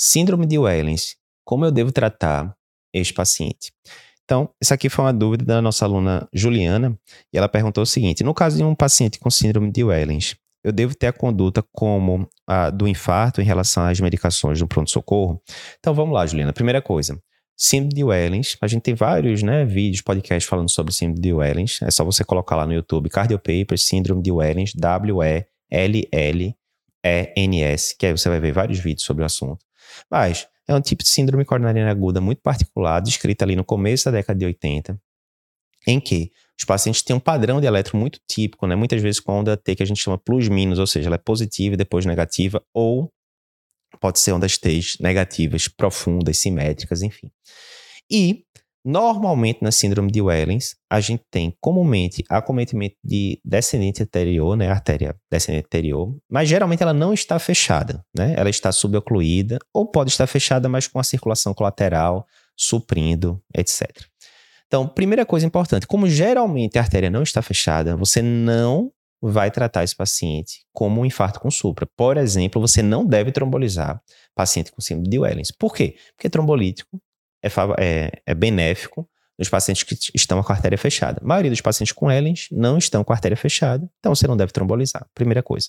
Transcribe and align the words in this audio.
Síndrome 0.00 0.46
de 0.46 0.56
Wellens. 0.56 1.16
Como 1.44 1.64
eu 1.64 1.72
devo 1.72 1.90
tratar 1.90 2.54
este 2.94 3.12
paciente? 3.12 3.72
Então, 4.24 4.48
essa 4.62 4.74
aqui 4.74 4.88
foi 4.88 5.04
uma 5.04 5.12
dúvida 5.12 5.44
da 5.44 5.60
nossa 5.60 5.84
aluna 5.84 6.28
Juliana, 6.32 6.96
e 7.32 7.36
ela 7.36 7.48
perguntou 7.48 7.82
o 7.82 7.86
seguinte: 7.86 8.22
no 8.22 8.32
caso 8.32 8.56
de 8.56 8.62
um 8.62 8.76
paciente 8.76 9.18
com 9.18 9.28
síndrome 9.28 9.72
de 9.72 9.82
Wellens, 9.82 10.36
eu 10.62 10.70
devo 10.70 10.94
ter 10.94 11.08
a 11.08 11.12
conduta 11.12 11.64
como 11.72 12.28
a 12.46 12.70
do 12.70 12.86
infarto 12.86 13.40
em 13.40 13.44
relação 13.44 13.86
às 13.86 13.98
medicações 13.98 14.60
do 14.60 14.68
pronto-socorro? 14.68 15.42
Então, 15.80 15.92
vamos 15.92 16.14
lá, 16.14 16.24
Juliana. 16.24 16.52
Primeira 16.52 16.80
coisa, 16.80 17.20
síndrome 17.56 17.92
de 17.92 18.04
Wellens, 18.04 18.56
a 18.60 18.68
gente 18.68 18.82
tem 18.82 18.94
vários 18.94 19.42
né, 19.42 19.64
vídeos, 19.64 20.00
podcasts 20.00 20.48
falando 20.48 20.70
sobre 20.70 20.94
síndrome 20.94 21.20
de 21.20 21.32
Wellens, 21.32 21.82
é 21.82 21.90
só 21.90 22.04
você 22.04 22.22
colocar 22.22 22.54
lá 22.54 22.64
no 22.64 22.72
YouTube, 22.72 23.10
Cardiopapers, 23.10 23.84
síndrome 23.84 24.22
de 24.22 24.30
Wellens, 24.30 24.74
W-E-L-L-E-N-S, 24.76 25.46
que 27.98 28.06
aí 28.06 28.12
você 28.12 28.28
vai 28.28 28.38
ver 28.38 28.52
vários 28.52 28.78
vídeos 28.78 29.04
sobre 29.04 29.24
o 29.24 29.26
assunto. 29.26 29.67
Mas 30.10 30.46
é 30.66 30.74
um 30.74 30.80
tipo 30.80 31.02
de 31.02 31.08
síndrome 31.08 31.44
coronariana 31.44 31.90
aguda 31.90 32.20
muito 32.20 32.40
particular, 32.42 33.00
descrita 33.00 33.44
ali 33.44 33.56
no 33.56 33.64
começo 33.64 34.06
da 34.06 34.12
década 34.12 34.38
de 34.38 34.44
80, 34.44 35.00
em 35.86 35.98
que 36.00 36.30
os 36.58 36.64
pacientes 36.64 37.02
têm 37.02 37.14
um 37.16 37.20
padrão 37.20 37.60
de 37.60 37.66
eletro 37.66 37.96
muito 37.96 38.20
típico, 38.28 38.66
né? 38.66 38.74
Muitas 38.74 39.00
vezes 39.00 39.20
com 39.20 39.40
onda 39.40 39.56
T 39.56 39.76
que 39.76 39.82
a 39.82 39.86
gente 39.86 40.02
chama 40.02 40.18
plus-minus, 40.18 40.78
ou 40.78 40.86
seja, 40.86 41.08
ela 41.08 41.14
é 41.14 41.18
positiva 41.18 41.74
e 41.74 41.76
depois 41.76 42.04
negativa, 42.04 42.62
ou 42.74 43.12
pode 44.00 44.18
ser 44.18 44.32
ondas 44.32 44.58
T 44.58 44.80
negativas, 45.00 45.68
profundas, 45.68 46.38
simétricas, 46.38 47.02
enfim. 47.02 47.30
E 48.10 48.44
Normalmente, 48.90 49.58
na 49.60 49.70
síndrome 49.70 50.10
de 50.10 50.22
Wellens, 50.22 50.74
a 50.88 50.98
gente 50.98 51.22
tem 51.30 51.54
comumente 51.60 52.24
acometimento 52.26 52.96
de 53.04 53.38
descendente 53.44 54.02
anterior, 54.02 54.56
né, 54.56 54.70
artéria 54.70 55.14
descendente 55.30 55.66
anterior, 55.66 56.16
mas 56.26 56.48
geralmente 56.48 56.82
ela 56.82 56.94
não 56.94 57.12
está 57.12 57.38
fechada, 57.38 58.02
né? 58.16 58.32
Ela 58.34 58.48
está 58.48 58.72
subocluída 58.72 59.58
ou 59.74 59.86
pode 59.86 60.08
estar 60.08 60.26
fechada, 60.26 60.70
mas 60.70 60.86
com 60.86 60.98
a 60.98 61.04
circulação 61.04 61.52
colateral 61.52 62.26
suprindo, 62.56 63.38
etc. 63.54 63.90
Então, 64.66 64.88
primeira 64.88 65.26
coisa 65.26 65.44
importante, 65.44 65.86
como 65.86 66.08
geralmente 66.08 66.78
a 66.78 66.80
artéria 66.80 67.10
não 67.10 67.22
está 67.22 67.42
fechada, 67.42 67.94
você 67.94 68.22
não 68.22 68.90
vai 69.20 69.50
tratar 69.50 69.84
esse 69.84 69.94
paciente 69.94 70.64
como 70.72 71.02
um 71.02 71.04
infarto 71.04 71.40
com 71.40 71.50
supra. 71.50 71.86
Por 71.94 72.16
exemplo, 72.16 72.58
você 72.58 72.80
não 72.80 73.04
deve 73.04 73.32
trombolizar 73.32 74.00
paciente 74.34 74.72
com 74.72 74.80
síndrome 74.80 75.10
de 75.10 75.18
Wellens. 75.18 75.50
Por 75.50 75.74
quê? 75.74 75.96
Porque 76.16 76.30
trombolítico 76.30 76.98
é, 77.42 77.48
é, 77.78 78.10
é 78.26 78.34
benéfico 78.34 79.08
nos 79.38 79.48
pacientes 79.48 79.84
que 79.84 79.96
estão 80.14 80.42
com 80.42 80.52
a 80.52 80.54
artéria 80.54 80.76
fechada. 80.76 81.20
A 81.22 81.26
maioria 81.26 81.50
dos 81.50 81.60
pacientes 81.60 81.92
com 81.92 82.10
Ellens 82.10 82.48
não 82.50 82.76
estão 82.76 83.04
com 83.04 83.12
a 83.12 83.16
artéria 83.16 83.36
fechada, 83.36 83.88
então 84.00 84.12
você 84.14 84.26
não 84.26 84.36
deve 84.36 84.52
trombolizar, 84.52 85.06
primeira 85.14 85.42
coisa. 85.42 85.68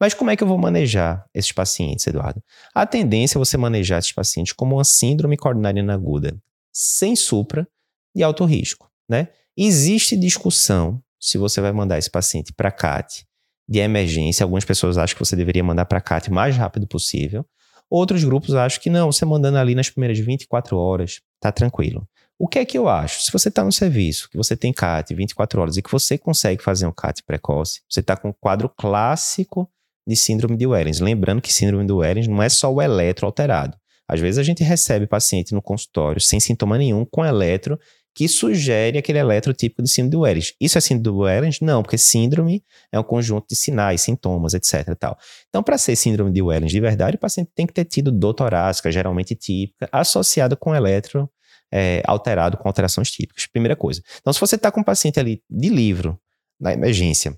Mas 0.00 0.14
como 0.14 0.30
é 0.30 0.36
que 0.36 0.42
eu 0.42 0.48
vou 0.48 0.56
manejar 0.56 1.26
esses 1.34 1.52
pacientes, 1.52 2.06
Eduardo? 2.06 2.42
A 2.74 2.86
tendência 2.86 3.36
é 3.36 3.38
você 3.38 3.58
manejar 3.58 3.98
esses 3.98 4.12
pacientes 4.12 4.54
como 4.54 4.76
uma 4.76 4.84
síndrome 4.84 5.36
coronariana 5.36 5.92
aguda, 5.92 6.34
sem 6.72 7.14
supra, 7.14 7.68
de 8.14 8.22
alto 8.22 8.44
risco, 8.44 8.90
né? 9.08 9.28
Existe 9.56 10.16
discussão 10.16 11.02
se 11.20 11.36
você 11.36 11.60
vai 11.60 11.72
mandar 11.72 11.98
esse 11.98 12.10
paciente 12.10 12.52
para 12.52 12.70
CAT 12.70 13.26
de 13.68 13.78
emergência. 13.78 14.42
Algumas 14.42 14.64
pessoas 14.64 14.96
acham 14.96 15.14
que 15.14 15.24
você 15.24 15.36
deveria 15.36 15.62
mandar 15.62 15.84
para 15.84 16.00
CAT 16.00 16.30
o 16.30 16.34
mais 16.34 16.56
rápido 16.56 16.86
possível. 16.86 17.44
Outros 17.90 18.22
grupos 18.22 18.54
acham 18.54 18.80
que 18.80 18.88
não, 18.88 19.10
você 19.10 19.24
mandando 19.24 19.58
ali 19.58 19.74
nas 19.74 19.90
primeiras 19.90 20.18
24 20.18 20.76
horas, 20.78 21.20
tá 21.40 21.50
tranquilo. 21.50 22.06
O 22.38 22.48
que 22.48 22.58
é 22.58 22.64
que 22.64 22.78
eu 22.78 22.88
acho? 22.88 23.22
Se 23.22 23.32
você 23.32 23.48
está 23.48 23.64
no 23.64 23.72
serviço, 23.72 24.30
que 24.30 24.36
você 24.36 24.56
tem 24.56 24.72
CAT 24.72 25.14
24 25.14 25.60
horas 25.60 25.76
e 25.76 25.82
que 25.82 25.90
você 25.90 26.16
consegue 26.16 26.62
fazer 26.62 26.86
um 26.86 26.92
CAT 26.92 27.22
precoce, 27.24 27.82
você 27.88 28.00
está 28.00 28.16
com 28.16 28.28
um 28.28 28.34
quadro 28.40 28.68
clássico 28.68 29.68
de 30.06 30.16
síndrome 30.16 30.56
de 30.56 30.66
Wellens. 30.66 31.00
Lembrando 31.00 31.42
que 31.42 31.52
síndrome 31.52 31.84
de 31.84 31.92
Wellens 31.92 32.28
não 32.28 32.42
é 32.42 32.48
só 32.48 32.72
o 32.72 32.80
eletro 32.80 33.26
alterado. 33.26 33.76
Às 34.08 34.20
vezes 34.20 34.38
a 34.38 34.42
gente 34.42 34.64
recebe 34.64 35.06
paciente 35.06 35.52
no 35.52 35.60
consultório 35.60 36.20
sem 36.20 36.40
sintoma 36.40 36.78
nenhum, 36.78 37.04
com 37.04 37.24
eletro 37.24 37.78
que 38.20 38.28
sugere 38.28 38.98
aquele 38.98 39.18
eletrotípico 39.18 39.82
de 39.82 39.88
síndrome 39.88 40.10
de 40.10 40.16
Wellens. 40.18 40.54
Isso 40.60 40.76
é 40.76 40.80
síndrome 40.82 41.16
de 41.16 41.24
Wellens? 41.24 41.60
Não, 41.62 41.82
porque 41.82 41.96
síndrome 41.96 42.62
é 42.92 43.00
um 43.00 43.02
conjunto 43.02 43.46
de 43.48 43.56
sinais, 43.56 44.02
sintomas, 44.02 44.52
etc. 44.52 44.94
Tal. 44.94 45.18
Então, 45.48 45.62
para 45.62 45.78
ser 45.78 45.96
síndrome 45.96 46.30
de 46.30 46.42
Wellens 46.42 46.70
de 46.70 46.78
verdade, 46.80 47.16
o 47.16 47.18
paciente 47.18 47.50
tem 47.54 47.66
que 47.66 47.72
ter 47.72 47.86
tido 47.86 48.12
dor 48.12 48.34
torácica, 48.34 48.92
geralmente 48.92 49.34
típica, 49.34 49.88
associada 49.90 50.54
com 50.54 50.74
eletro 50.74 51.30
é, 51.72 52.02
alterado 52.04 52.58
com 52.58 52.68
alterações 52.68 53.10
típicas. 53.10 53.46
Primeira 53.46 53.74
coisa. 53.74 54.02
Então, 54.20 54.34
se 54.34 54.38
você 54.38 54.56
está 54.56 54.70
com 54.70 54.80
um 54.80 54.84
paciente 54.84 55.18
ali 55.18 55.42
de 55.48 55.70
livro, 55.70 56.20
na 56.60 56.74
emergência, 56.74 57.34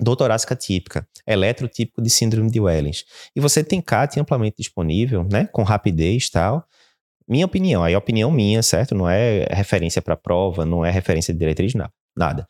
dor 0.00 0.16
torácica 0.16 0.56
típica, 0.56 1.06
eletrotípico 1.24 2.02
de 2.02 2.10
síndrome 2.10 2.50
de 2.50 2.58
Wellens, 2.58 3.04
e 3.36 3.40
você 3.40 3.62
tem 3.62 3.80
CAT 3.80 4.18
amplamente 4.18 4.56
disponível, 4.58 5.24
né, 5.30 5.46
com 5.52 5.62
rapidez 5.62 6.26
e 6.26 6.30
tal, 6.32 6.66
minha 7.28 7.44
opinião, 7.44 7.84
aí 7.84 7.94
é 7.94 7.98
opinião 7.98 8.30
minha, 8.30 8.62
certo? 8.62 8.94
Não 8.94 9.08
é 9.08 9.46
referência 9.50 10.00
para 10.00 10.16
prova, 10.16 10.64
não 10.64 10.84
é 10.84 10.90
referência 10.90 11.32
de 11.32 11.38
diretriz, 11.38 11.72
nada. 12.16 12.46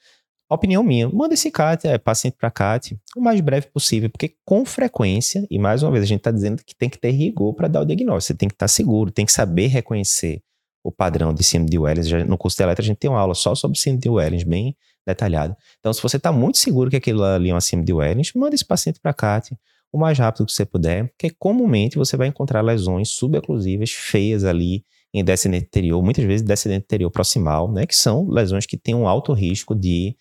Opinião 0.51 0.83
minha, 0.83 1.09
manda 1.11 1.35
esse 1.35 1.51
CAT, 1.51 1.87
é, 1.87 1.99
paciente 1.99 2.37
para 2.39 2.51
CAT, 2.51 2.99
o 3.15 3.21
mais 3.21 3.39
breve 3.41 3.67
possível, 3.67 4.09
porque 4.09 4.35
com 4.47 4.65
frequência, 4.65 5.47
e 5.51 5.59
mais 5.59 5.83
uma 5.83 5.93
vez 5.93 6.05
a 6.05 6.07
gente 6.07 6.21
está 6.21 6.31
dizendo 6.31 6.63
que 6.65 6.75
tem 6.75 6.89
que 6.89 6.97
ter 6.97 7.11
rigor 7.11 7.53
para 7.53 7.69
dar 7.69 7.83
o 7.83 7.85
diagnóstico, 7.85 8.29
você 8.29 8.35
tem 8.35 8.49
que 8.49 8.55
estar 8.55 8.65
tá 8.65 8.69
seguro, 8.69 9.11
tem 9.11 9.27
que 9.27 9.33
saber 9.33 9.67
reconhecer 9.67 10.41
o 10.83 10.91
padrão 10.91 11.35
de 11.35 11.45
síndrome 11.45 11.71
de 11.71 11.79
Wellens. 11.79 12.11
No 12.27 12.39
curso 12.39 12.57
de 12.57 12.63
eletro 12.63 12.83
a 12.83 12.87
gente 12.87 12.97
tem 12.97 13.11
uma 13.11 13.21
aula 13.21 13.35
só 13.35 13.55
sobre 13.55 13.79
síndrome 13.79 14.01
de 14.01 14.09
Wellens, 14.09 14.43
bem 14.43 14.75
detalhada. 15.07 15.55
Então, 15.81 15.93
se 15.93 16.03
você 16.03 16.17
está 16.17 16.33
muito 16.33 16.57
seguro 16.57 16.89
que 16.89 16.97
aquilo 16.97 17.23
ali 17.23 17.51
é 17.51 17.55
uma 17.55 17.61
síndrome 17.61 17.85
de 17.85 17.93
Wellens, 17.93 18.33
manda 18.35 18.55
esse 18.55 18.65
paciente 18.65 18.99
para 19.01 19.13
CAT, 19.13 19.55
o 19.93 19.99
mais 19.99 20.19
rápido 20.19 20.47
que 20.47 20.53
você 20.53 20.67
puder, 20.67 21.09
porque 21.09 21.31
comumente 21.31 21.97
você 21.97 22.17
vai 22.17 22.29
encontrar 22.29 22.61
lesões 22.61 23.11
suboclusivas 23.11 23.91
feias 23.91 24.45
ali 24.45 24.85
em 25.13 25.25
descendente 25.25 25.67
anterior, 25.67 26.03
muitas 26.03 26.25
vezes 26.25 26.43
descendente 26.45 26.85
anterior 26.85 27.11
proximal, 27.11 27.71
né, 27.73 27.87
que 27.87 27.97
são 27.97 28.29
lesões 28.29 28.67
que 28.67 28.77
têm 28.77 28.95
um 28.95 29.09
alto 29.09 29.33
risco 29.33 29.75
de, 29.75 30.17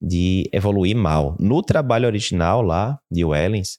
de 0.00 0.48
evoluir 0.52 0.96
mal. 0.96 1.36
No 1.38 1.62
trabalho 1.62 2.06
original 2.06 2.62
lá 2.62 2.98
de 3.10 3.24
Wellens, 3.24 3.78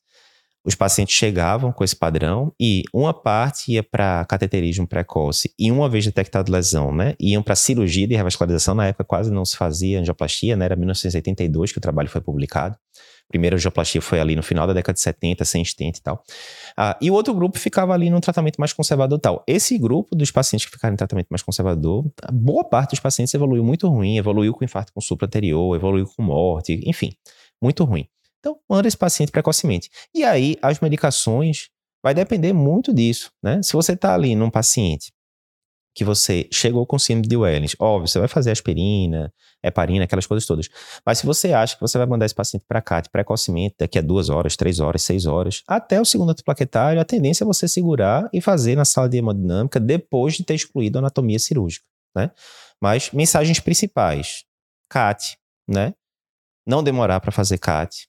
os 0.64 0.76
pacientes 0.76 1.16
chegavam 1.16 1.72
com 1.72 1.84
esse 1.84 1.96
padrão 1.96 2.54
e 2.60 2.84
uma 2.94 3.12
parte 3.12 3.72
ia 3.72 3.82
para 3.82 4.24
cateterismo 4.26 4.88
precoce 4.88 5.52
e 5.58 5.72
uma 5.72 5.90
vez 5.90 6.06
detectada 6.06 6.52
lesão, 6.52 6.94
né, 6.94 7.16
iam 7.20 7.42
para 7.42 7.56
cirurgia 7.56 8.08
de 8.08 8.16
revascularização, 8.16 8.76
na 8.76 8.88
época 8.88 9.04
quase 9.04 9.32
não 9.32 9.44
se 9.44 9.58
fazia 9.58 10.00
angioplastia, 10.00 10.56
né, 10.56 10.66
era 10.66 10.76
1982 10.76 11.72
que 11.72 11.80
o 11.80 11.82
trabalho 11.82 12.10
foi 12.10 12.22
publicado 12.22 12.78
primeira 13.32 13.56
angioplastia 13.56 14.02
foi 14.02 14.20
ali 14.20 14.36
no 14.36 14.44
final 14.44 14.68
da 14.68 14.74
década 14.74 14.94
de 14.94 15.02
70, 15.02 15.44
sem 15.46 15.66
stent 15.66 15.98
e 15.98 16.02
tal. 16.02 16.24
Ah, 16.78 16.98
e 17.02 17.10
o 17.10 17.14
outro 17.14 17.34
grupo 17.34 17.58
ficava 17.58 17.94
ali 17.94 18.10
num 18.10 18.20
tratamento 18.20 18.58
mais 18.58 18.74
conservador 18.74 19.18
e 19.18 19.22
tal. 19.22 19.44
Esse 19.48 19.78
grupo 19.78 20.16
dos 20.16 20.30
pacientes 20.30 20.66
que 20.66 20.72
ficaram 20.72 20.94
em 20.94 20.98
tratamento 20.98 21.28
mais 21.30 21.42
conservador, 21.42 22.06
boa 22.32 22.64
parte 22.64 22.92
dos 22.92 23.00
pacientes 23.00 23.34
evoluiu 23.34 23.64
muito 23.64 23.88
ruim, 23.88 24.18
evoluiu 24.18 24.54
com 24.54 24.64
infarto 24.64 24.94
com 24.94 25.02
supra 25.02 25.26
anterior, 25.26 25.76
evoluiu 25.76 26.06
com 26.06 26.22
morte, 26.22 26.80
enfim, 26.86 27.14
muito 27.62 27.84
ruim. 27.84 28.06
Então, 28.40 28.58
manda 28.70 28.88
esse 28.88 28.98
paciente 28.98 29.32
precocemente. 29.32 29.90
E 30.14 30.24
aí, 30.24 30.58
as 30.62 30.80
medicações 30.80 31.70
vai 32.04 32.14
depender 32.14 32.54
muito 32.54 32.94
disso, 32.94 33.32
né? 33.42 33.62
Se 33.64 33.74
você 33.74 33.94
está 33.94 34.14
ali 34.14 34.36
num 34.36 34.50
paciente 34.50 35.12
que 35.94 36.06
você 36.06 36.48
chegou 36.52 36.86
com 36.86 36.98
síndrome 36.98 37.28
de 37.28 37.36
Wellens, 37.36 37.76
óbvio, 37.80 38.08
você 38.08 38.18
vai 38.20 38.28
fazer 38.28 38.52
aspirina, 38.52 39.34
heparina, 39.64 40.06
aquelas 40.06 40.26
coisas 40.26 40.46
todas. 40.46 40.70
Mas 41.06 41.20
se 41.20 41.26
você 41.26 41.54
acha 41.54 41.76
que 41.76 41.82
você 41.82 41.98
vai 41.98 42.08
mandar 42.08 42.26
esse 42.26 42.36
paciente 42.36 42.66
para 42.68 42.82
cá 42.82 43.02
precocemente, 43.12 43.76
daqui 43.80 44.00
a 44.00 44.02
duas 44.02 44.30
horas, 44.30 44.56
três 44.56 44.80
horas, 44.80 45.02
seis 45.02 45.26
horas, 45.26 45.64
até 45.68 46.00
o 46.00 46.06
segundo 46.06 46.34
plaquetário, 46.44 47.02
a 47.02 47.06
tendência 47.06 47.44
é 47.44 47.46
você 47.46 47.68
segurar 47.68 48.30
e 48.32 48.40
fazer 48.40 48.76
na 48.76 48.86
sala 48.86 49.10
de 49.10 49.18
hemodinâmica 49.18 49.80
depois 49.80 50.36
de 50.36 50.44
ter 50.44 50.56
excluído 50.56 50.98
a 50.98 51.02
anatomia 51.02 51.40
cirúrgica, 51.40 51.86
né? 52.16 52.32
Mas 52.82 53.12
mensagens 53.12 53.60
principais, 53.60 54.46
CAT, 54.90 55.38
né? 55.68 55.94
Não 56.66 56.84
demorar 56.84 57.20
para 57.20 57.32
fazer 57.32 57.58
CAT, 57.58 58.08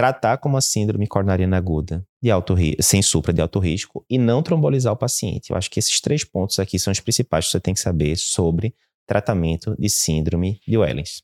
tratar 0.00 0.38
como 0.38 0.54
uma 0.54 0.62
síndrome 0.62 1.06
coronariana 1.06 1.58
aguda 1.58 2.02
de 2.22 2.30
alto 2.30 2.54
sem 2.80 3.02
supra 3.02 3.34
de 3.34 3.42
alto 3.42 3.58
risco 3.58 4.02
e 4.08 4.16
não 4.16 4.42
trombolizar 4.42 4.94
o 4.94 4.96
paciente. 4.96 5.50
Eu 5.50 5.56
acho 5.58 5.70
que 5.70 5.78
esses 5.78 6.00
três 6.00 6.24
pontos 6.24 6.58
aqui 6.58 6.78
são 6.78 6.90
os 6.90 7.00
principais 7.00 7.44
que 7.44 7.50
você 7.50 7.60
tem 7.60 7.74
que 7.74 7.80
saber 7.80 8.16
sobre 8.16 8.74
tratamento 9.06 9.76
de 9.78 9.90
síndrome 9.90 10.58
de 10.66 10.78
Wellens. 10.78 11.20